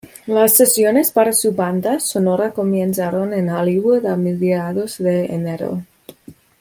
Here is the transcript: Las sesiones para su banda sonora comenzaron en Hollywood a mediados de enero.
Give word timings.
Las 0.25 0.55
sesiones 0.55 1.11
para 1.11 1.31
su 1.31 1.51
banda 1.51 1.99
sonora 1.99 2.53
comenzaron 2.53 3.35
en 3.35 3.49
Hollywood 3.51 4.07
a 4.07 4.17
mediados 4.17 4.97
de 4.97 5.25
enero. 5.25 5.83